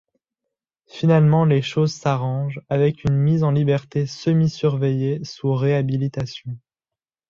Finalement 0.87 1.45
les 1.45 1.61
choses 1.61 1.93
s’arrangent, 1.93 2.59
avec 2.69 3.03
une 3.03 3.17
mise 3.17 3.43
en 3.43 3.51
liberté 3.51 4.07
semi-surveillée 4.07 5.23
sous 5.23 5.53
réhabilitation. 5.53 6.57